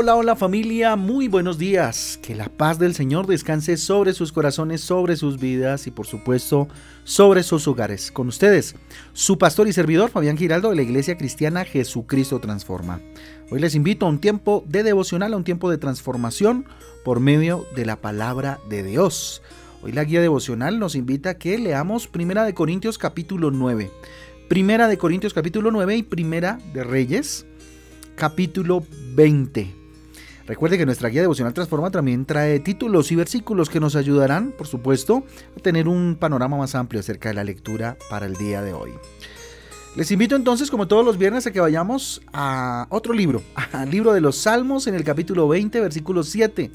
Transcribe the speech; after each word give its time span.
Hola, 0.00 0.14
hola 0.14 0.36
familia, 0.36 0.94
muy 0.94 1.26
buenos 1.26 1.58
días. 1.58 2.20
Que 2.22 2.36
la 2.36 2.48
paz 2.48 2.78
del 2.78 2.94
Señor 2.94 3.26
descanse 3.26 3.76
sobre 3.76 4.12
sus 4.12 4.30
corazones, 4.30 4.80
sobre 4.80 5.16
sus 5.16 5.40
vidas 5.40 5.88
y 5.88 5.90
por 5.90 6.06
supuesto 6.06 6.68
sobre 7.02 7.42
sus 7.42 7.66
hogares. 7.66 8.12
Con 8.12 8.28
ustedes, 8.28 8.76
su 9.12 9.38
pastor 9.38 9.66
y 9.66 9.72
servidor 9.72 10.10
Fabián 10.10 10.38
Giraldo 10.38 10.70
de 10.70 10.76
la 10.76 10.82
Iglesia 10.82 11.18
Cristiana 11.18 11.64
Jesucristo 11.64 12.38
Transforma. 12.38 13.00
Hoy 13.50 13.58
les 13.58 13.74
invito 13.74 14.06
a 14.06 14.08
un 14.08 14.20
tiempo 14.20 14.62
de 14.68 14.84
devocional, 14.84 15.34
a 15.34 15.36
un 15.36 15.42
tiempo 15.42 15.68
de 15.68 15.78
transformación 15.78 16.66
por 17.04 17.18
medio 17.18 17.66
de 17.74 17.84
la 17.84 17.96
palabra 17.96 18.60
de 18.68 18.84
Dios. 18.84 19.42
Hoy 19.82 19.90
la 19.90 20.04
guía 20.04 20.20
devocional 20.20 20.78
nos 20.78 20.94
invita 20.94 21.30
a 21.30 21.38
que 21.38 21.58
leamos 21.58 22.06
Primera 22.06 22.44
de 22.44 22.54
Corintios 22.54 22.98
capítulo 22.98 23.50
9. 23.50 23.90
Primera 24.48 24.86
de 24.86 24.96
Corintios 24.96 25.34
capítulo 25.34 25.72
9 25.72 25.96
y 25.96 26.02
Primera 26.04 26.60
de 26.72 26.84
Reyes 26.84 27.46
capítulo 28.14 28.84
20. 29.16 29.77
Recuerde 30.48 30.78
que 30.78 30.86
nuestra 30.86 31.10
guía 31.10 31.20
devocional 31.20 31.52
Transforma 31.52 31.90
también 31.90 32.24
trae 32.24 32.58
títulos 32.58 33.12
y 33.12 33.16
versículos 33.16 33.68
que 33.68 33.80
nos 33.80 33.94
ayudarán, 33.96 34.52
por 34.56 34.66
supuesto, 34.66 35.24
a 35.54 35.60
tener 35.60 35.86
un 35.86 36.16
panorama 36.18 36.56
más 36.56 36.74
amplio 36.74 37.00
acerca 37.00 37.28
de 37.28 37.34
la 37.34 37.44
lectura 37.44 37.98
para 38.08 38.24
el 38.24 38.32
día 38.32 38.62
de 38.62 38.72
hoy. 38.72 38.92
Les 39.94 40.10
invito 40.10 40.36
entonces, 40.36 40.70
como 40.70 40.88
todos 40.88 41.04
los 41.04 41.18
viernes, 41.18 41.46
a 41.46 41.50
que 41.50 41.60
vayamos 41.60 42.22
a 42.32 42.86
otro 42.88 43.12
libro, 43.12 43.42
al 43.72 43.90
libro 43.90 44.14
de 44.14 44.22
los 44.22 44.38
Salmos 44.38 44.86
en 44.86 44.94
el 44.94 45.04
capítulo 45.04 45.46
20, 45.48 45.82
versículo 45.82 46.22
7. 46.22 46.70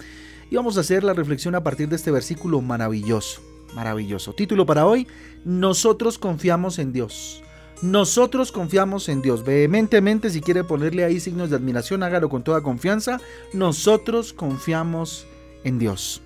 Y 0.52 0.56
vamos 0.56 0.78
a 0.78 0.82
hacer 0.82 1.04
la 1.04 1.14
reflexión 1.14 1.56
a 1.56 1.64
partir 1.64 1.90
de 1.90 1.96
este 1.96 2.12
versículo 2.12 2.62
maravilloso, 2.62 3.42
maravilloso. 3.74 4.34
Título 4.34 4.68
para 4.68 4.86
hoy, 4.86 5.08
Nosotros 5.46 6.20
confiamos 6.20 6.78
en 6.78 6.94
Dios. 6.94 7.44
Nosotros 7.82 8.52
confiamos 8.52 9.10
en 9.10 9.22
Dios. 9.22 9.44
Vehementemente, 9.44 10.30
si 10.30 10.42
quiere 10.42 10.64
ponerle 10.64 11.04
ahí 11.04 11.20
signos 11.20 11.50
de 11.50 11.58
admiración, 11.58 12.04
hágalo 12.04 12.30
con 12.30 12.44
toda 12.44 12.62
confianza. 12.62 13.20
Nosotros 13.54 14.32
confiamos 14.34 15.26
en 15.64 15.80
Dios. 15.80 16.22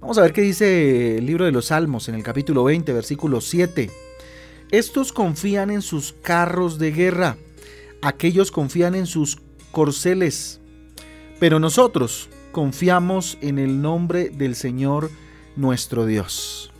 Vamos 0.00 0.16
a 0.16 0.22
ver 0.22 0.32
qué 0.32 0.40
dice 0.40 1.18
el 1.18 1.26
libro 1.26 1.44
de 1.44 1.52
los 1.52 1.66
Salmos 1.66 2.08
en 2.08 2.14
el 2.14 2.22
capítulo 2.22 2.64
20, 2.64 2.92
versículo 2.92 3.40
7. 3.40 3.90
Estos 4.70 5.12
confían 5.12 5.70
en 5.70 5.82
sus 5.82 6.12
carros 6.12 6.78
de 6.78 6.92
guerra, 6.92 7.36
aquellos 8.00 8.50
confían 8.50 8.94
en 8.94 9.06
sus 9.06 9.38
corceles, 9.72 10.60
pero 11.38 11.58
nosotros 11.58 12.30
confiamos 12.52 13.36
en 13.40 13.58
el 13.58 13.82
nombre 13.82 14.30
del 14.30 14.54
Señor 14.54 15.10
nuestro 15.56 16.06
Dios. 16.06 16.72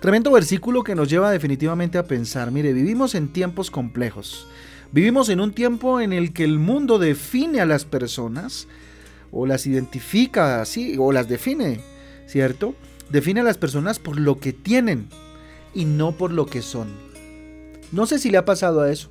Tremendo 0.00 0.30
versículo 0.30 0.84
que 0.84 0.94
nos 0.94 1.10
lleva 1.10 1.32
definitivamente 1.32 1.98
a 1.98 2.04
pensar, 2.04 2.52
mire, 2.52 2.72
vivimos 2.72 3.16
en 3.16 3.28
tiempos 3.28 3.70
complejos. 3.70 4.46
Vivimos 4.92 5.28
en 5.28 5.40
un 5.40 5.52
tiempo 5.52 6.00
en 6.00 6.12
el 6.12 6.32
que 6.32 6.44
el 6.44 6.60
mundo 6.60 7.00
define 7.00 7.60
a 7.60 7.66
las 7.66 7.84
personas 7.84 8.68
o 9.32 9.44
las 9.44 9.66
identifica 9.66 10.60
así 10.60 10.96
o 10.98 11.10
las 11.10 11.28
define, 11.28 11.80
¿cierto? 12.26 12.76
Define 13.10 13.40
a 13.40 13.44
las 13.44 13.58
personas 13.58 13.98
por 13.98 14.20
lo 14.20 14.38
que 14.38 14.52
tienen 14.52 15.08
y 15.74 15.84
no 15.84 16.12
por 16.12 16.32
lo 16.32 16.46
que 16.46 16.62
son. 16.62 16.88
No 17.90 18.06
sé 18.06 18.20
si 18.20 18.30
le 18.30 18.38
ha 18.38 18.44
pasado 18.44 18.80
a 18.80 18.92
eso, 18.92 19.10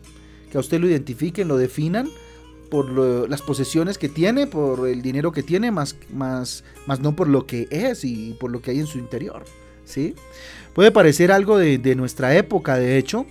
que 0.49 0.57
a 0.57 0.61
usted 0.61 0.79
lo 0.79 0.87
identifiquen, 0.87 1.49
lo 1.49 1.57
definan 1.57 2.09
por 2.71 2.89
las 3.29 3.41
posesiones 3.41 3.97
que 3.97 4.07
tiene, 4.07 4.47
por 4.47 4.87
el 4.87 5.01
dinero 5.01 5.33
que 5.33 5.43
tiene, 5.43 5.69
más, 5.69 5.97
más, 6.13 6.63
más 6.85 7.01
no 7.01 7.13
por 7.13 7.27
lo 7.27 7.45
que 7.45 7.67
es 7.71 8.05
y 8.05 8.37
por 8.39 8.51
lo 8.51 8.61
que 8.61 8.71
hay 8.71 8.79
en 8.79 8.87
su 8.87 8.99
interior. 8.99 9.43
¿Sí? 9.87 10.13
Puede 10.73 10.91
parecer 10.91 11.31
algo 11.31 11.57
de, 11.57 11.95
nuestra 11.95 12.35
época, 12.35 12.77
de 12.77 12.99
hecho, 12.99 13.25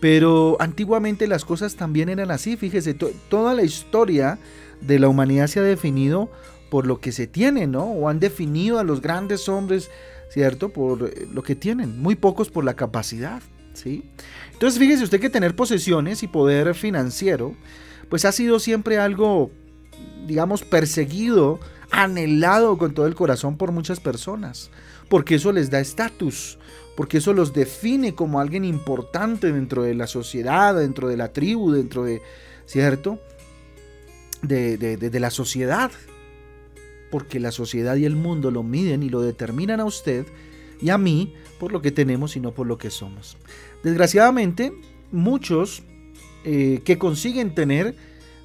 pero 0.00 0.56
antiguamente 0.60 1.26
las 1.26 1.44
cosas 1.44 1.76
también 1.76 2.10
eran 2.10 2.30
así. 2.30 2.56
Fíjese, 2.56 2.92
toda 2.92 3.54
la 3.54 3.62
historia 3.62 4.38
de 4.82 4.98
la 4.98 5.08
humanidad 5.08 5.46
se 5.46 5.60
ha 5.60 5.62
definido 5.62 6.30
por 6.70 6.86
lo 6.86 7.00
que 7.00 7.12
se 7.12 7.26
tiene, 7.26 7.66
¿no? 7.66 7.84
O 7.84 8.08
han 8.08 8.20
definido 8.20 8.78
a 8.78 8.84
los 8.84 9.00
grandes 9.00 9.48
hombres, 9.48 9.90
¿cierto? 10.30 10.70
Por 10.70 11.04
eh, 11.04 11.28
lo 11.32 11.42
que 11.42 11.54
tienen, 11.54 12.00
muy 12.00 12.14
pocos 12.14 12.50
por 12.50 12.64
la 12.64 12.74
capacidad, 12.74 13.42
¿sí? 13.74 14.10
Entonces 14.52 14.78
fíjese 14.78 15.04
usted 15.04 15.20
que 15.20 15.30
tener 15.30 15.54
posesiones 15.54 16.22
y 16.22 16.28
poder 16.28 16.74
financiero, 16.74 17.54
pues 18.08 18.24
ha 18.24 18.32
sido 18.32 18.58
siempre 18.58 18.98
algo, 18.98 19.50
digamos, 20.26 20.62
perseguido, 20.62 21.60
anhelado 21.90 22.76
con 22.76 22.92
todo 22.92 23.06
el 23.06 23.14
corazón 23.14 23.56
por 23.56 23.70
muchas 23.72 24.00
personas 24.00 24.70
porque 25.12 25.34
eso 25.34 25.52
les 25.52 25.68
da 25.68 25.78
estatus, 25.78 26.58
porque 26.96 27.18
eso 27.18 27.34
los 27.34 27.52
define 27.52 28.14
como 28.14 28.40
alguien 28.40 28.64
importante 28.64 29.52
dentro 29.52 29.82
de 29.82 29.94
la 29.94 30.06
sociedad, 30.06 30.74
dentro 30.74 31.06
de 31.06 31.18
la 31.18 31.34
tribu, 31.34 31.70
dentro 31.70 32.04
de, 32.04 32.22
¿cierto? 32.64 33.20
De, 34.40 34.78
de, 34.78 35.20
la 35.20 35.28
sociedad. 35.28 35.90
Porque 37.10 37.40
la 37.40 37.52
sociedad 37.52 37.96
y 37.96 38.06
el 38.06 38.16
mundo 38.16 38.50
lo 38.50 38.62
miden 38.62 39.02
y 39.02 39.10
lo 39.10 39.20
determinan 39.20 39.80
a 39.80 39.84
usted 39.84 40.24
y 40.80 40.88
a 40.88 40.96
mí 40.96 41.34
por 41.60 41.72
lo 41.72 41.82
que 41.82 41.90
tenemos 41.90 42.34
y 42.36 42.40
no 42.40 42.52
por 42.52 42.66
lo 42.66 42.78
que 42.78 42.88
somos. 42.88 43.36
Desgraciadamente, 43.82 44.72
muchos 45.10 45.82
eh, 46.44 46.80
que 46.86 46.96
consiguen 46.96 47.54
tener 47.54 47.96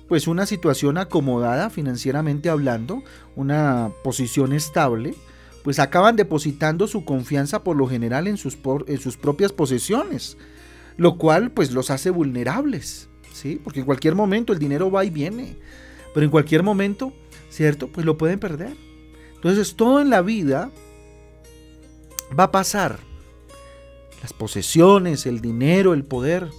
pues 0.09 0.27
una 0.27 0.45
situación 0.45 0.97
acomodada 0.97 1.69
financieramente 1.69 2.49
hablando, 2.49 3.03
una 3.37 3.93
posición 4.03 4.51
estable, 4.51 5.15
pues 5.67 5.79
acaban 5.79 6.15
depositando 6.15 6.87
su 6.87 7.03
confianza 7.03 7.61
por 7.61 7.75
lo 7.75 7.87
general 7.87 8.27
en 8.27 8.37
sus, 8.37 8.57
en 8.87 9.01
sus 9.01 9.17
propias 9.17 9.51
posesiones, 9.51 10.37
lo 10.95 11.17
cual 11.17 11.51
pues 11.51 11.73
los 11.73 11.89
hace 11.89 12.09
vulnerables, 12.09 13.09
¿sí? 13.33 13.59
Porque 13.61 13.81
en 13.81 13.85
cualquier 13.85 14.15
momento 14.15 14.53
el 14.53 14.59
dinero 14.59 14.89
va 14.89 15.03
y 15.03 15.09
viene, 15.09 15.57
pero 16.13 16.23
en 16.23 16.29
cualquier 16.29 16.63
momento, 16.63 17.11
¿cierto? 17.49 17.89
Pues 17.89 18.05
lo 18.05 18.17
pueden 18.17 18.39
perder. 18.39 18.77
Entonces 19.35 19.75
todo 19.75 19.99
en 19.99 20.09
la 20.09 20.21
vida 20.21 20.71
va 22.39 22.45
a 22.45 22.51
pasar. 22.53 22.99
Las 24.21 24.31
posesiones, 24.31 25.25
el 25.25 25.41
dinero, 25.41 25.93
el 25.93 26.05
poder, 26.05 26.49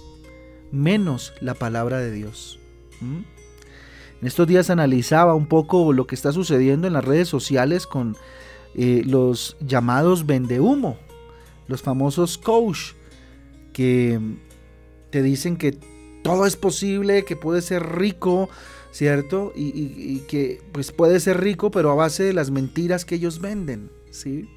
menos 0.71 1.33
la 1.41 1.55
palabra 1.55 1.97
de 1.97 2.11
Dios. 2.11 2.59
En 3.01 3.25
estos 4.21 4.45
días 4.45 4.69
analizaba 4.69 5.33
un 5.33 5.47
poco 5.47 5.93
lo 5.93 6.05
que 6.05 6.13
está 6.13 6.31
sucediendo 6.31 6.85
en 6.85 6.93
las 6.93 7.05
redes 7.05 7.27
sociales 7.27 7.87
con 7.87 8.15
eh, 8.75 9.03
los 9.05 9.57
llamados 9.59 10.25
vendehumo, 10.25 10.97
los 11.67 11.81
famosos 11.81 12.37
coach, 12.37 12.93
que 13.73 14.19
te 15.09 15.21
dicen 15.21 15.57
que 15.57 15.77
todo 16.23 16.45
es 16.45 16.55
posible, 16.55 17.25
que 17.25 17.35
puede 17.35 17.61
ser 17.61 17.83
rico, 17.97 18.49
¿cierto? 18.91 19.53
Y, 19.55 20.19
que 20.27 20.61
pues 20.71 20.91
puede 20.91 21.19
ser 21.19 21.39
rico, 21.39 21.71
pero 21.71 21.91
a 21.91 21.95
base 21.95 22.23
de 22.23 22.33
las 22.33 22.51
mentiras 22.51 23.05
que 23.05 23.15
ellos 23.15 23.39
venden, 23.39 23.91
¿sí? 24.11 24.49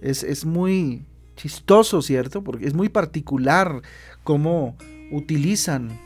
Es, 0.00 0.22
es 0.22 0.44
muy 0.44 1.04
chistoso, 1.36 2.02
¿cierto? 2.02 2.42
Porque 2.42 2.66
es 2.66 2.74
muy 2.74 2.88
particular 2.88 3.82
cómo 4.22 4.76
utilizan 5.10 5.98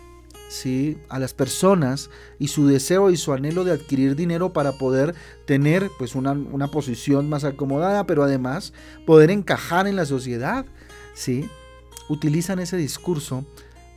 ¿sí? 0.49 0.99
a 1.09 1.19
las 1.19 1.35
personas 1.35 2.11
y 2.39 2.49
su 2.49 2.67
deseo 2.67 3.11
y 3.11 3.17
su 3.17 3.33
anhelo 3.33 3.65
de 3.65 3.73
adquirir 3.73 4.17
dinero 4.17 4.53
para 4.53 4.73
poder 4.73 5.15
tener 5.45 5.91
pues 5.99 6.15
una, 6.15 6.35
posición 6.69 7.29
más 7.29 7.45
acomodada, 7.45 8.07
pero 8.07 8.23
además 8.23 8.73
poder 9.07 9.31
encajar 9.31 9.87
en 9.87 9.97
la 9.97 10.07
sociedad, 10.07 10.67
¿sí? 11.15 11.49
utilizan 12.09 12.59
ese 12.59 12.77
discurso 12.77 13.45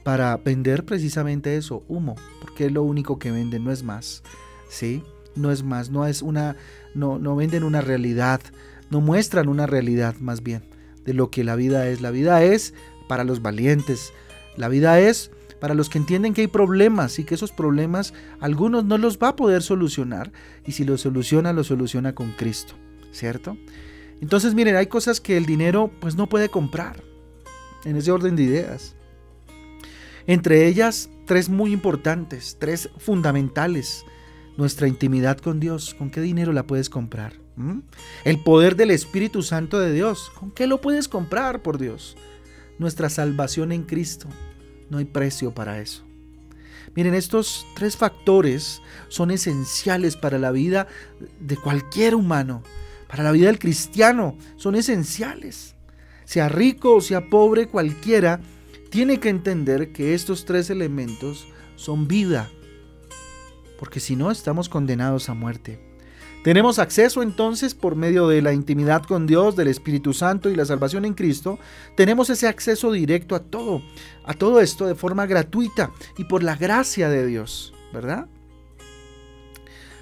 para 0.04 0.38
vender 0.38 0.86
precisamente 0.86 1.58
eso, 1.58 1.84
humo, 1.88 2.16
porque 2.42 2.66
es 2.66 2.72
lo 2.72 2.84
único 2.84 3.20
que 3.20 3.32
venden, 3.32 3.64
no 3.64 3.72
es 3.72 3.84
más, 3.84 4.24
¿sí? 4.70 5.04
No 5.36 5.52
es 5.52 5.64
más, 5.64 5.92
no 5.92 6.08
es 6.08 6.22
una, 6.22 6.56
no, 6.96 7.20
no 7.20 7.36
venden 7.36 7.64
una 7.64 7.82
realidad, 7.82 8.42
no 8.90 9.00
muestran 9.00 9.48
una 9.48 9.68
realidad 9.68 10.16
más 10.20 10.42
bien 10.42 10.64
de 11.06 11.14
lo 11.14 11.30
que 11.30 11.44
la 11.44 11.56
vida 11.56 11.88
es. 11.88 12.02
La 12.02 12.12
vida 12.12 12.44
es 12.44 12.74
para 13.08 13.24
los 13.24 13.42
valientes, 13.42 14.14
la 14.58 14.68
vida 14.68 15.00
es 15.00 15.32
para 15.62 15.76
los 15.76 15.90
que 15.90 16.00
entienden 16.00 16.34
que 16.34 16.42
hay 16.42 16.48
problemas 16.48 17.20
y 17.20 17.24
que 17.24 17.36
esos 17.36 17.52
problemas 17.52 18.16
algunos 18.40 18.84
no 18.84 18.98
los 18.98 19.20
va 19.20 19.30
a 19.30 19.36
poder 19.36 19.62
solucionar 19.62 20.34
y 20.66 20.72
si 20.72 20.84
los 20.84 21.02
soluciona, 21.02 21.54
los 21.54 21.68
soluciona 21.68 22.16
con 22.16 22.32
Cristo, 22.32 22.74
¿cierto? 23.12 23.56
Entonces 24.22 24.56
miren, 24.56 24.76
hay 24.76 24.88
cosas 24.88 25.22
que 25.22 25.38
el 25.38 25.46
dinero 25.46 25.92
pues 26.02 26.16
no 26.16 26.28
puede 26.28 26.50
comprar 26.50 27.04
en 27.86 27.96
ese 27.96 28.12
orden 28.12 28.36
de 28.36 28.44
ideas. 28.44 28.96
Entre 30.26 30.68
ellas, 30.68 31.12
tres 31.28 31.48
muy 31.48 31.72
importantes, 31.74 32.58
tres 32.60 32.90
fundamentales. 32.98 34.04
Nuestra 34.58 34.88
intimidad 34.88 35.38
con 35.38 35.60
Dios, 35.60 35.94
¿con 35.94 36.10
qué 36.10 36.22
dinero 36.22 36.54
la 36.54 36.66
puedes 36.68 36.90
comprar? 36.90 37.34
¿Mm? 37.56 37.80
El 38.26 38.40
poder 38.40 38.76
del 38.76 38.90
Espíritu 38.90 39.44
Santo 39.44 39.80
de 39.80 39.94
Dios, 39.94 40.32
¿con 40.32 40.50
qué 40.50 40.66
lo 40.66 40.82
puedes 40.82 41.08
comprar 41.08 41.62
por 41.62 41.78
Dios? 41.78 42.18
Nuestra 42.80 43.10
salvación 43.10 43.72
en 43.72 43.84
Cristo, 43.84 44.28
no 44.92 45.00
hay 45.00 45.06
precio 45.06 45.52
para 45.54 45.80
eso. 45.80 46.04
Miren, 46.96 47.16
estos 47.16 47.66
tres 47.76 47.96
factores 47.96 48.82
son 49.08 49.32
esenciales 49.32 50.18
para 50.18 50.38
la 50.38 50.52
vida 50.52 50.88
de 51.40 51.56
cualquier 51.56 52.14
humano, 52.14 52.62
para 53.08 53.24
la 53.24 53.32
vida 53.32 53.48
del 53.48 53.58
cristiano, 53.60 54.38
son 54.58 54.76
esenciales. 54.76 55.76
Sea 56.26 56.50
rico 56.50 56.96
o 56.96 57.02
sea 57.02 57.30
pobre, 57.30 57.68
cualquiera 57.68 58.42
tiene 58.90 59.22
que 59.22 59.30
entender 59.30 59.94
que 59.94 60.14
estos 60.14 60.44
tres 60.46 60.70
elementos 60.70 61.48
son 61.78 62.08
vida. 62.08 62.52
porque 63.80 64.00
si 64.00 64.16
no 64.16 64.30
estamos 64.30 64.70
condenados 64.70 65.28
a 65.28 65.34
muerte. 65.34 65.91
Tenemos 66.44 66.80
acceso 66.80 67.22
entonces 67.22 67.76
por 67.76 67.96
medio 67.96 68.28
de 68.28 68.42
la 68.42 68.52
intimidad 68.52 69.04
con 69.04 69.28
Dios, 69.28 69.56
del 69.56 69.68
Espíritu 69.68 70.12
Santo 70.12 70.50
y 70.50 70.56
la 70.56 70.66
salvación 70.66 71.06
en 71.06 71.14
Cristo. 71.14 71.60
Tenemos 71.96 72.32
ese 72.32 72.48
acceso 72.48 72.92
directo 72.92 73.36
a 73.36 73.42
todo, 73.42 73.84
a 74.26 74.34
todo 74.34 74.60
esto 74.60 74.88
de 74.88 74.96
forma 74.96 75.28
gratuita 75.28 75.92
y 76.18 76.24
por 76.24 76.42
la 76.42 76.56
gracia 76.56 77.10
de 77.10 77.28
Dios, 77.28 77.76
¿verdad? 77.94 78.28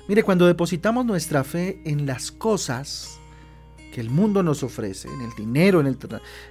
Mire, 0.07 0.23
cuando 0.23 0.47
depositamos 0.47 1.05
nuestra 1.05 1.43
fe 1.43 1.81
en 1.83 2.05
las 2.05 2.31
cosas 2.31 3.19
que 3.93 3.99
el 3.99 4.09
mundo 4.09 4.41
nos 4.41 4.63
ofrece, 4.63 5.09
en 5.09 5.21
el 5.21 5.31
dinero, 5.35 5.81
en 5.81 5.87
el, 5.87 5.97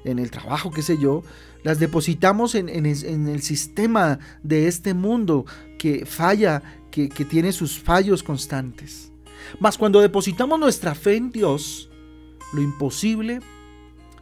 en 0.05 0.19
el 0.19 0.31
trabajo, 0.31 0.71
qué 0.71 0.83
sé 0.83 0.99
yo, 0.99 1.23
las 1.63 1.79
depositamos 1.79 2.55
en, 2.55 2.69
el 2.69 3.43
sistema 3.43 4.19
de 4.43 4.69
este 4.69 4.93
mundo 4.93 5.47
que 5.79 6.05
falla, 6.05 6.63
que, 6.91 7.09
que 7.09 7.25
tiene 7.25 7.53
sus 7.53 7.79
fallos 7.79 8.23
constantes. 8.23 9.13
Mas 9.59 9.79
cuando 9.79 10.01
depositamos 10.01 10.59
nuestra 10.59 10.95
fe 10.95 11.17
en 11.17 11.31
Dios, 11.31 11.89
lo 12.53 12.63
imposible 12.63 13.41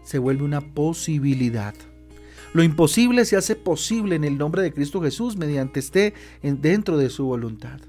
se 0.02 0.18
vuelve 0.18 0.44
una 0.44 0.60
posibilidad. 0.60 1.74
Lo 2.52 2.62
imposible 2.62 3.24
se 3.24 3.36
hace 3.36 3.56
posible 3.56 4.16
en 4.16 4.24
el 4.24 4.38
nombre 4.38 4.62
de 4.62 4.72
Cristo 4.72 5.02
Jesús 5.02 5.36
mediante 5.36 5.80
esté 5.80 6.14
dentro 6.42 6.96
de 6.96 7.10
su 7.10 7.26
voluntad. 7.26 7.80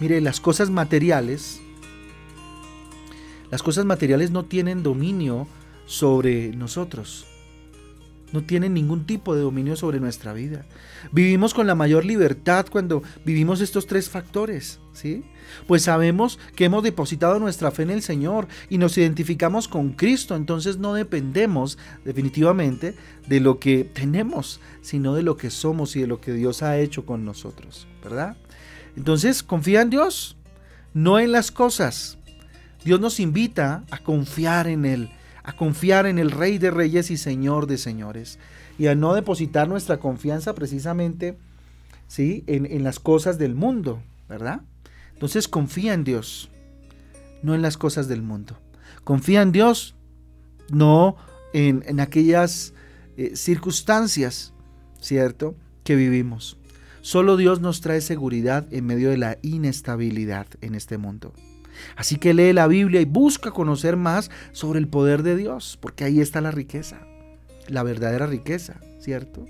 Mire, 0.00 0.20
las 0.20 0.40
cosas 0.40 0.70
materiales, 0.70 1.60
las 3.50 3.62
cosas 3.62 3.84
materiales 3.84 4.30
no 4.30 4.44
tienen 4.44 4.82
dominio 4.82 5.46
sobre 5.86 6.48
nosotros 6.56 7.26
no 8.32 8.42
tienen 8.42 8.74
ningún 8.74 9.06
tipo 9.06 9.34
de 9.34 9.42
dominio 9.42 9.76
sobre 9.76 10.00
nuestra 10.00 10.32
vida. 10.32 10.64
Vivimos 11.12 11.54
con 11.54 11.66
la 11.66 11.74
mayor 11.74 12.04
libertad 12.04 12.66
cuando 12.70 13.02
vivimos 13.24 13.60
estos 13.60 13.86
tres 13.86 14.08
factores, 14.08 14.80
¿sí? 14.92 15.24
Pues 15.66 15.82
sabemos 15.82 16.38
que 16.56 16.64
hemos 16.64 16.82
depositado 16.82 17.38
nuestra 17.38 17.70
fe 17.70 17.82
en 17.82 17.90
el 17.90 18.02
Señor 18.02 18.48
y 18.70 18.78
nos 18.78 18.96
identificamos 18.96 19.68
con 19.68 19.92
Cristo, 19.92 20.34
entonces 20.34 20.78
no 20.78 20.94
dependemos 20.94 21.78
definitivamente 22.04 22.94
de 23.26 23.40
lo 23.40 23.58
que 23.58 23.84
tenemos, 23.84 24.60
sino 24.80 25.14
de 25.14 25.22
lo 25.22 25.36
que 25.36 25.50
somos 25.50 25.94
y 25.96 26.00
de 26.00 26.06
lo 26.06 26.20
que 26.20 26.32
Dios 26.32 26.62
ha 26.62 26.78
hecho 26.78 27.04
con 27.04 27.24
nosotros, 27.24 27.86
¿verdad? 28.02 28.36
Entonces, 28.96 29.42
confía 29.42 29.82
en 29.82 29.90
Dios, 29.90 30.36
no 30.94 31.18
en 31.18 31.32
las 31.32 31.50
cosas. 31.50 32.18
Dios 32.84 33.00
nos 33.00 33.20
invita 33.20 33.84
a 33.90 33.98
confiar 33.98 34.66
en 34.66 34.84
Él 34.84 35.10
a 35.44 35.54
confiar 35.54 36.06
en 36.06 36.18
el 36.18 36.30
Rey 36.30 36.58
de 36.58 36.70
Reyes 36.70 37.10
y 37.10 37.16
Señor 37.16 37.66
de 37.66 37.78
Señores, 37.78 38.38
y 38.78 38.86
a 38.86 38.94
no 38.94 39.14
depositar 39.14 39.68
nuestra 39.68 39.98
confianza 39.98 40.54
precisamente 40.54 41.36
¿sí? 42.08 42.44
en, 42.46 42.84
las 42.84 43.00
cosas 43.00 43.38
del 43.38 43.54
mundo, 43.54 44.02
¿verdad? 44.28 44.62
Entonces 45.14 45.48
confía 45.48 45.94
en 45.94 46.04
Dios, 46.04 46.50
no 47.42 47.54
en 47.54 47.62
las 47.62 47.76
cosas 47.76 48.08
del 48.08 48.22
mundo. 48.22 48.58
Confía 49.04 49.42
en 49.42 49.52
Dios, 49.52 49.94
no 50.70 51.16
en, 51.52 52.00
aquellas 52.00 52.72
eh, 53.16 53.36
circunstancias, 53.36 54.52
¿cierto?, 55.00 55.54
que 55.84 55.96
vivimos. 55.96 56.56
Solo 57.00 57.36
Dios 57.36 57.60
nos 57.60 57.80
trae 57.80 58.00
seguridad 58.00 58.66
en 58.72 58.86
medio 58.86 59.10
de 59.10 59.16
la 59.16 59.38
inestabilidad 59.42 60.46
en 60.60 60.76
este 60.76 60.98
mundo. 60.98 61.32
Así 61.96 62.16
que 62.16 62.34
lee 62.34 62.52
la 62.52 62.66
Biblia 62.66 63.00
y 63.00 63.04
busca 63.04 63.50
conocer 63.50 63.96
más 63.96 64.30
sobre 64.52 64.78
el 64.78 64.88
poder 64.88 65.22
de 65.22 65.36
Dios, 65.36 65.78
porque 65.80 66.04
ahí 66.04 66.20
está 66.20 66.40
la 66.40 66.50
riqueza, 66.50 67.00
la 67.68 67.82
verdadera 67.82 68.26
riqueza, 68.26 68.80
¿cierto? 69.00 69.44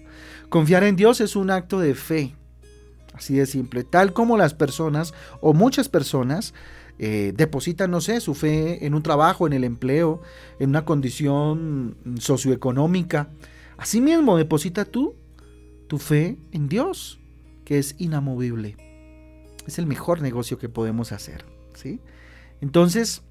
Confiar 0.49 0.85
en 0.85 0.97
Dios 0.97 1.21
es 1.21 1.37
un 1.37 1.51
acto 1.51 1.81
de 1.81 1.95
fe, 1.95 2.35
así 3.15 3.35
de 3.35 3.47
simple, 3.47 3.85
tal 3.85 4.13
como 4.13 4.37
las 4.37 4.55
personas 4.55 5.15
o 5.41 5.53
muchas 5.55 5.89
personas 5.89 6.55
eh, 6.99 7.33
depositan, 7.37 7.91
no 7.91 8.01
sé, 8.01 8.21
su 8.21 8.35
fe 8.35 8.87
en 8.87 8.95
un 8.95 9.03
trabajo, 9.03 9.47
en 9.47 9.53
el 9.55 9.65
empleo, 9.65 10.21
en 10.59 10.71
una 10.71 10.85
condición 10.85 11.97
socioeconómica. 12.19 13.31
Asimismo, 13.77 14.37
deposita 14.37 14.85
tú 14.85 15.17
tu 15.89 15.99
fe 15.99 16.39
en 16.53 16.69
Dios, 16.69 17.21
que 17.65 17.79
es 17.79 17.97
inamovible. 17.99 18.77
Es 19.67 19.79
el 19.79 19.87
mejor 19.87 20.23
negocio 20.23 20.59
que 20.59 20.71
podemos 20.71 21.13
hacer. 21.13 21.45
¿Sí? 21.75 22.01
Entonces, 22.61 23.23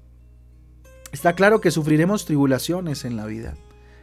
está 1.12 1.34
claro 1.34 1.60
que 1.60 1.70
sufriremos 1.70 2.24
tribulaciones 2.24 3.04
en 3.04 3.16
la 3.16 3.26
vida. 3.26 3.54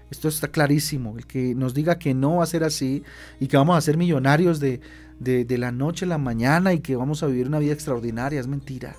Esto 0.09 0.27
está 0.27 0.47
clarísimo. 0.47 1.17
El 1.17 1.27
que 1.27 1.53
nos 1.55 1.73
diga 1.73 1.99
que 1.99 2.13
no 2.13 2.37
va 2.37 2.43
a 2.43 2.47
ser 2.47 2.63
así 2.63 3.03
y 3.39 3.47
que 3.47 3.57
vamos 3.57 3.77
a 3.77 3.81
ser 3.81 3.97
millonarios 3.97 4.59
de, 4.59 4.81
de, 5.19 5.57
la 5.57 5.71
noche 5.71 6.05
a 6.05 6.07
la 6.07 6.17
mañana 6.17 6.73
y 6.73 6.79
que 6.79 6.95
vamos 6.95 7.21
a 7.21 7.27
vivir 7.27 7.47
una 7.47 7.59
vida 7.59 7.73
extraordinaria 7.73 8.39
es 8.39 8.47
mentira. 8.47 8.95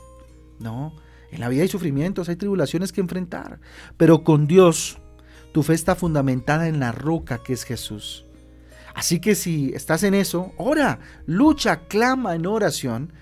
No, 0.58 0.94
en 1.31 1.40
la 1.40 1.48
vida 1.48 1.62
hay 1.62 1.69
sufrimientos, 1.69 2.28
hay 2.28 2.36
tribulaciones 2.36 2.93
que 2.93 3.00
enfrentar. 3.00 3.60
Pero 3.96 4.22
con 4.22 4.46
Dios, 4.46 4.98
tu 5.52 5.62
fe 5.62 5.75
está 5.75 5.94
fundamentada 5.96 6.69
en 6.69 6.78
la 6.78 6.93
roca 6.93 7.43
que 7.43 7.54
es 7.54 7.64
Jesús. 7.64 8.25
Así 8.94 9.20
que 9.20 9.34
si 9.34 9.72
estás 9.75 10.02
en 10.02 10.14
eso, 10.14 10.52
ora, 10.56 11.00
lucha, 11.26 11.86
clama 11.88 12.34
en 12.34 12.46
oración 12.46 13.12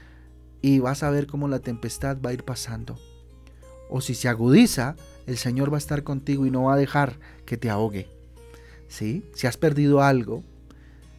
y 0.61 0.79
vas 0.81 1.03
a 1.03 1.11
ver 1.11 1.27
cómo 1.27 1.49
la 1.49 1.61
tempestad 1.61 2.19
va 2.25 2.31
a 2.31 2.33
ir 2.33 2.45
pasando. 2.45 2.99
O 3.89 4.01
si 4.01 4.15
se 4.15 4.29
agudiza, 4.29 4.97
el 5.27 5.37
Señor 5.37 5.73
va 5.73 5.77
a 5.77 5.79
estar 5.79 6.03
contigo 6.03 6.47
y 6.47 6.51
no 6.51 6.65
va 6.65 6.75
a 6.75 6.79
dejar 6.79 7.19
que 7.47 7.57
te 7.57 7.71
ahogue. 7.71 8.09
¿Sí? 8.89 9.25
Si 9.35 9.47
has 9.47 9.57
perdido 9.57 10.03
algo, 10.03 10.43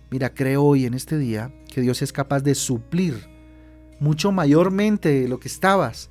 mira, 0.09 0.33
creo 0.33 0.63
hoy 0.63 0.85
en 0.85 0.93
este 0.93 1.17
día 1.17 1.53
que 1.71 1.81
Dios 1.81 2.01
es 2.01 2.11
capaz 2.11 2.41
de 2.41 2.55
suplir 2.55 3.27
mucho 3.99 4.31
mayormente 4.31 5.27
lo 5.27 5.39
que 5.39 5.47
estabas, 5.47 6.09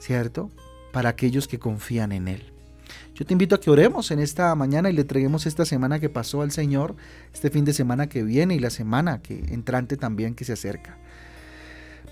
¿cierto? 0.00 0.50
Para 0.92 1.10
aquellos 1.10 1.46
que 1.46 1.58
confían 1.58 2.12
en 2.12 2.28
Él. 2.28 2.52
Yo 3.14 3.26
te 3.26 3.34
invito 3.34 3.54
a 3.54 3.60
que 3.60 3.70
oremos 3.70 4.10
en 4.10 4.20
esta 4.20 4.54
mañana 4.54 4.90
y 4.90 4.92
le 4.92 5.02
entreguemos 5.02 5.46
esta 5.46 5.64
semana 5.64 5.98
que 5.98 6.08
pasó 6.08 6.42
al 6.42 6.52
Señor, 6.52 6.96
este 7.34 7.50
fin 7.50 7.64
de 7.64 7.72
semana 7.72 8.08
que 8.08 8.22
viene 8.22 8.54
y 8.54 8.60
la 8.60 8.70
semana 8.70 9.20
que 9.20 9.38
entrante 9.52 9.96
también 9.96 10.34
que 10.34 10.44
se 10.44 10.52
acerca. 10.52 10.98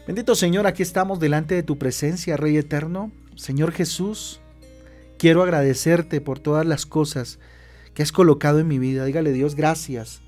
Bendito 0.07 0.37
Señor, 0.37 0.69
aquí 0.69 0.85
estamos 0.85 1.19
delante 1.19 1.57
de 1.57 1.65
tu 1.65 1.79
presencia, 1.79 2.37
Rey 2.37 2.57
eterno. 2.57 3.11
Señor 3.35 3.73
Jesús, 3.73 4.41
quiero 5.19 5.43
agradecerte 5.43 6.21
por 6.21 6.39
todas 6.39 6.65
las 6.65 6.87
cosas 6.87 7.41
que 7.93 8.05
has 8.05 8.13
colocado 8.13 8.61
en 8.61 8.69
mi 8.69 8.79
vida. 8.79 9.05
Dígale 9.05 9.33
Dios, 9.33 9.57
gracias 9.57 10.21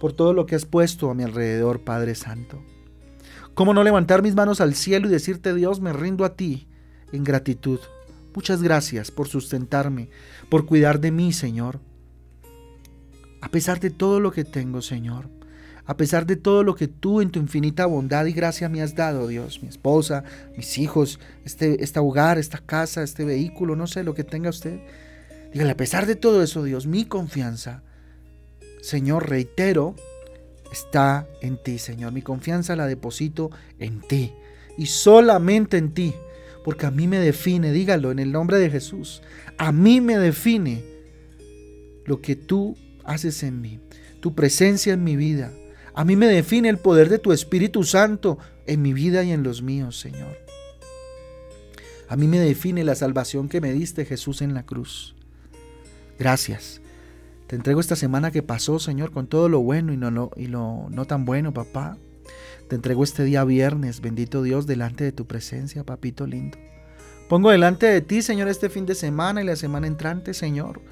por 0.00 0.12
todo 0.12 0.34
lo 0.34 0.44
que 0.44 0.54
has 0.54 0.66
puesto 0.66 1.08
a 1.08 1.14
mi 1.14 1.22
alrededor, 1.22 1.82
Padre 1.82 2.14
Santo. 2.14 2.62
¿Cómo 3.54 3.72
no 3.72 3.84
levantar 3.84 4.22
mis 4.22 4.34
manos 4.34 4.60
al 4.60 4.74
cielo 4.74 5.08
y 5.08 5.12
decirte, 5.12 5.54
Dios, 5.54 5.80
me 5.80 5.94
rindo 5.94 6.26
a 6.26 6.36
ti 6.36 6.68
en 7.10 7.24
gratitud? 7.24 7.80
Muchas 8.34 8.62
gracias 8.62 9.10
por 9.10 9.28
sustentarme, 9.28 10.10
por 10.50 10.66
cuidar 10.66 11.00
de 11.00 11.10
mí, 11.10 11.32
Señor. 11.32 11.80
A 13.40 13.48
pesar 13.48 13.80
de 13.80 13.88
todo 13.88 14.20
lo 14.20 14.30
que 14.30 14.44
tengo, 14.44 14.82
Señor, 14.82 15.30
a 15.86 15.96
pesar 15.96 16.26
de 16.26 16.36
todo 16.36 16.64
lo 16.64 16.74
que 16.74 16.88
tú 16.88 17.20
en 17.20 17.30
tu 17.30 17.38
infinita 17.38 17.86
bondad 17.86 18.26
y 18.26 18.32
gracia 18.32 18.68
me 18.68 18.82
has 18.82 18.94
dado, 18.94 19.28
Dios, 19.28 19.62
mi 19.62 19.68
esposa, 19.68 20.24
mis 20.56 20.78
hijos, 20.78 21.20
este, 21.44 21.82
este 21.82 22.00
hogar, 22.00 22.38
esta 22.38 22.58
casa, 22.58 23.02
este 23.02 23.24
vehículo, 23.24 23.76
no 23.76 23.86
sé 23.86 24.02
lo 24.02 24.14
que 24.14 24.24
tenga 24.24 24.50
usted. 24.50 24.80
Dígale, 25.52 25.70
a 25.70 25.76
pesar 25.76 26.06
de 26.06 26.16
todo 26.16 26.42
eso, 26.42 26.64
Dios, 26.64 26.86
mi 26.86 27.04
confianza, 27.04 27.82
Señor, 28.82 29.30
reitero, 29.30 29.94
está 30.72 31.26
en 31.40 31.56
ti, 31.56 31.78
Señor. 31.78 32.12
Mi 32.12 32.22
confianza 32.22 32.76
la 32.76 32.86
deposito 32.86 33.50
en 33.78 34.00
ti 34.00 34.32
y 34.76 34.86
solamente 34.86 35.78
en 35.78 35.92
ti, 35.92 36.14
porque 36.64 36.86
a 36.86 36.90
mí 36.90 37.06
me 37.06 37.18
define, 37.18 37.72
dígalo 37.72 38.10
en 38.10 38.18
el 38.18 38.32
nombre 38.32 38.58
de 38.58 38.70
Jesús, 38.70 39.22
a 39.56 39.72
mí 39.72 40.00
me 40.00 40.18
define 40.18 40.84
lo 42.04 42.20
que 42.20 42.36
tú 42.36 42.76
haces 43.04 43.42
en 43.42 43.60
mí, 43.60 43.80
tu 44.20 44.34
presencia 44.34 44.92
en 44.92 45.04
mi 45.04 45.16
vida, 45.16 45.52
a 45.96 46.04
mí 46.04 46.14
me 46.14 46.26
define 46.26 46.68
el 46.68 46.76
poder 46.76 47.08
de 47.08 47.18
tu 47.18 47.32
Espíritu 47.32 47.82
Santo 47.82 48.38
en 48.66 48.82
mi 48.82 48.92
vida 48.92 49.24
y 49.24 49.32
en 49.32 49.42
los 49.42 49.62
míos, 49.62 49.98
Señor. 49.98 50.36
A 52.06 52.16
mí 52.16 52.28
me 52.28 52.38
define 52.38 52.84
la 52.84 52.94
salvación 52.94 53.48
que 53.48 53.62
me 53.62 53.72
diste, 53.72 54.04
Jesús, 54.04 54.42
en 54.42 54.52
la 54.52 54.66
cruz. 54.66 55.16
Gracias. 56.18 56.82
Te 57.46 57.56
entrego 57.56 57.80
esta 57.80 57.96
semana 57.96 58.30
que 58.30 58.42
pasó, 58.42 58.78
Señor, 58.78 59.10
con 59.10 59.26
todo 59.26 59.48
lo 59.48 59.60
bueno 59.60 59.90
y, 59.94 59.96
no, 59.96 60.30
y 60.36 60.48
lo 60.48 60.86
no 60.90 61.06
tan 61.06 61.24
bueno, 61.24 61.54
papá. 61.54 61.96
Te 62.68 62.76
entrego 62.76 63.02
este 63.02 63.24
día 63.24 63.42
viernes, 63.44 64.02
bendito 64.02 64.42
Dios, 64.42 64.66
delante 64.66 65.02
de 65.02 65.12
tu 65.12 65.26
presencia, 65.26 65.82
papito 65.82 66.26
lindo. 66.26 66.58
Pongo 67.30 67.50
delante 67.50 67.86
de 67.86 68.02
ti, 68.02 68.20
Señor, 68.20 68.48
este 68.48 68.68
fin 68.68 68.84
de 68.84 68.94
semana 68.94 69.40
y 69.40 69.46
la 69.46 69.56
semana 69.56 69.86
entrante, 69.86 70.34
Señor. 70.34 70.82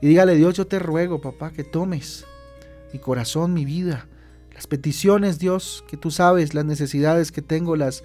Y 0.00 0.06
dígale, 0.06 0.36
Dios, 0.36 0.54
yo 0.54 0.68
te 0.68 0.78
ruego, 0.78 1.20
papá, 1.20 1.50
que 1.50 1.64
tomes 1.64 2.24
mi 2.92 3.00
corazón, 3.00 3.52
mi 3.52 3.64
vida, 3.64 4.06
las 4.56 4.66
peticiones, 4.66 5.38
Dios, 5.38 5.84
que 5.86 5.98
tú 5.98 6.10
sabes, 6.10 6.54
las 6.54 6.64
necesidades 6.64 7.30
que 7.30 7.42
tengo, 7.42 7.76
las 7.76 8.02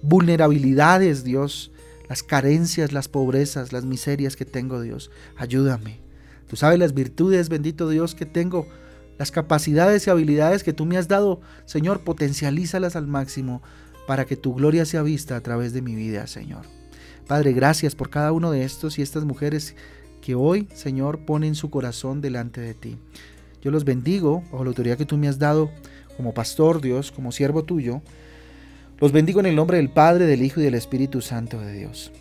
vulnerabilidades, 0.00 1.24
Dios, 1.24 1.72
las 2.08 2.22
carencias, 2.22 2.92
las 2.92 3.06
pobrezas, 3.08 3.74
las 3.74 3.84
miserias 3.84 4.34
que 4.34 4.46
tengo, 4.46 4.80
Dios. 4.80 5.10
Ayúdame. 5.36 6.00
Tú 6.48 6.56
sabes 6.56 6.78
las 6.78 6.94
virtudes, 6.94 7.50
bendito 7.50 7.90
Dios, 7.90 8.14
que 8.14 8.24
tengo, 8.24 8.66
las 9.18 9.30
capacidades 9.30 10.06
y 10.06 10.10
habilidades 10.10 10.64
que 10.64 10.72
tú 10.72 10.86
me 10.86 10.96
has 10.96 11.06
dado, 11.06 11.42
Señor, 11.66 12.00
potencialízalas 12.00 12.96
al 12.96 13.06
máximo 13.06 13.62
para 14.06 14.24
que 14.24 14.36
tu 14.36 14.54
gloria 14.54 14.86
sea 14.86 15.02
vista 15.02 15.36
a 15.36 15.42
través 15.42 15.74
de 15.74 15.82
mi 15.82 15.94
vida, 15.94 16.26
Señor. 16.26 16.62
Padre, 17.26 17.52
gracias 17.52 17.94
por 17.94 18.08
cada 18.08 18.32
uno 18.32 18.50
de 18.50 18.64
estos 18.64 18.98
y 18.98 19.02
estas 19.02 19.24
mujeres 19.26 19.76
que 20.22 20.34
hoy, 20.34 20.66
Señor, 20.74 21.26
ponen 21.26 21.54
su 21.54 21.68
corazón 21.68 22.22
delante 22.22 22.62
de 22.62 22.72
ti. 22.72 22.98
Yo 23.62 23.70
los 23.70 23.84
bendigo 23.84 24.42
bajo 24.50 24.64
la 24.64 24.68
autoridad 24.68 24.96
que 24.96 25.06
tú 25.06 25.16
me 25.16 25.28
has 25.28 25.38
dado 25.38 25.70
como 26.16 26.34
pastor, 26.34 26.80
Dios, 26.80 27.12
como 27.12 27.32
siervo 27.32 27.64
tuyo. 27.64 28.02
Los 28.98 29.12
bendigo 29.12 29.40
en 29.40 29.46
el 29.46 29.56
nombre 29.56 29.78
del 29.78 29.90
Padre, 29.90 30.26
del 30.26 30.42
Hijo 30.42 30.60
y 30.60 30.64
del 30.64 30.74
Espíritu 30.74 31.20
Santo 31.20 31.60
de 31.60 31.72
Dios. 31.72 32.12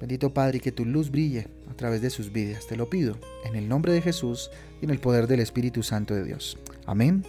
Bendito 0.00 0.32
Padre, 0.32 0.60
que 0.60 0.72
tu 0.72 0.84
luz 0.84 1.10
brille 1.10 1.48
a 1.70 1.74
través 1.74 2.02
de 2.02 2.10
sus 2.10 2.32
vidas. 2.32 2.66
Te 2.66 2.76
lo 2.76 2.90
pido 2.90 3.16
en 3.44 3.56
el 3.56 3.68
nombre 3.68 3.92
de 3.92 4.02
Jesús 4.02 4.50
y 4.80 4.84
en 4.84 4.90
el 4.90 4.98
poder 4.98 5.26
del 5.26 5.40
Espíritu 5.40 5.82
Santo 5.82 6.14
de 6.14 6.24
Dios. 6.24 6.58
Amén 6.84 7.24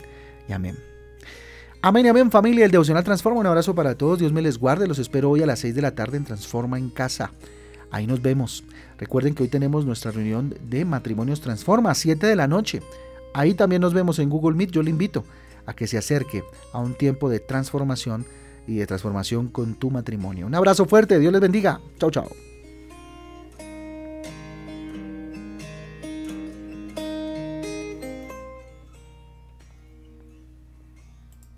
y 0.48 0.53
amén. 0.53 0.77
Amén 1.82 2.06
y 2.06 2.10
amén 2.10 2.32
familia, 2.32 2.65
el 2.65 2.72
devocional 2.72 3.03
Transforma. 3.03 3.39
Un 3.39 3.48
abrazo 3.48 3.74
para 3.74 3.96
todos, 3.96 4.20
Dios 4.20 4.34
me 4.34 4.41
les 4.41 4.58
guarde. 4.58 4.88
Los 4.88 5.00
espero 5.00 5.29
hoy 5.29 5.44
a 5.44 5.46
las 5.46 5.60
6 5.60 5.75
de 5.75 5.82
la 5.82 5.96
tarde 5.96 6.17
en 6.17 6.25
Transforma 6.25 6.77
en 6.77 6.89
Casa. 6.89 7.32
Ahí 7.89 8.06
nos 8.06 8.22
vemos. 8.22 8.63
Recuerden 8.98 9.34
que 9.34 9.44
hoy 9.44 9.50
tenemos 9.50 9.86
nuestra 9.86 10.12
reunión 10.12 10.56
de 10.70 10.84
matrimonios 10.84 11.39
Transforma 11.39 11.91
a 11.91 11.96
7 11.96 12.27
de 12.27 12.36
la 12.36 12.48
noche. 12.48 12.82
Ahí 13.34 13.53
también 13.53 13.81
nos 13.81 13.93
vemos 13.93 14.19
en 14.19 14.29
Google 14.29 14.55
Meet. 14.55 14.72
Yo 14.72 14.84
le 14.84 14.89
invito 14.89 15.24
a 15.65 15.74
que 15.74 15.88
se 15.88 15.98
acerque 15.98 16.43
a 16.74 16.79
un 16.79 16.96
tiempo 16.96 17.29
de 17.29 17.39
transformación 17.39 18.25
y 18.67 18.75
de 18.75 18.88
transformación 18.88 19.48
con 19.48 19.75
tu 19.75 19.91
matrimonio. 19.91 20.48
Un 20.48 20.55
abrazo 20.55 20.86
fuerte, 20.86 21.19
Dios 21.19 21.31
les 21.31 21.41
bendiga. 21.41 21.79
Chao, 22.00 22.12
chao. 22.12 22.27